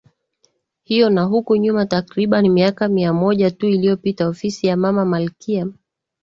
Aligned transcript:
hiyoNa 0.83 1.23
huku 1.23 1.55
nyuma 1.55 1.85
takriban 1.85 2.49
miaka 2.49 2.87
mia 2.87 3.13
moja 3.13 3.51
tu 3.51 3.67
iliyopita 3.67 4.27
Ofisi 4.27 4.67
ya 4.67 4.77
Mama 4.77 5.05
Malkia 5.05 5.67